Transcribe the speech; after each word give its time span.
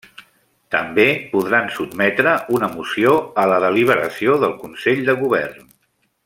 També 0.75 1.03
podran 1.33 1.69
sotmetre 1.75 2.33
una 2.59 2.71
moció 2.77 3.13
a 3.43 3.45
la 3.53 3.61
deliberació 3.67 4.39
del 4.47 4.57
Consell 4.65 5.05
de 5.13 5.17
Govern. 5.25 5.71